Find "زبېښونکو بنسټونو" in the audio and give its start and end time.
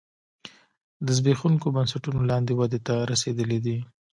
1.17-2.19